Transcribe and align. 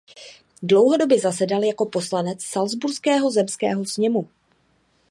Dlouhodobě 0.63 1.19
zasedal 1.19 1.63
jako 1.63 1.85
poslanec 1.85 2.43
Salcburského 2.43 3.31
zemského 3.31 3.85
sněmu. 3.85 4.27